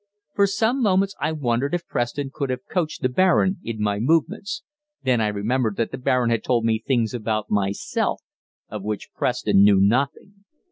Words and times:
For 0.33 0.47
some 0.47 0.81
moments 0.81 1.13
I 1.21 1.31
wondered 1.31 1.75
if 1.75 1.85
Preston 1.85 2.31
could 2.33 2.49
have 2.49 2.65
coached 2.67 3.03
the 3.03 3.07
Baron 3.07 3.59
in 3.63 3.79
my 3.79 3.99
movements; 3.99 4.63
then 5.03 5.21
I 5.21 5.27
remembered 5.27 5.75
that 5.75 5.91
the 5.91 5.99
Baron 5.99 6.31
had 6.31 6.43
told 6.43 6.65
me 6.65 6.79
things 6.79 7.13
about 7.13 7.51
myself 7.51 8.23
of 8.67 8.81
which 8.81 9.09
Preston 9.13 9.61
knew 9.63 9.79
nothing. 9.79 10.33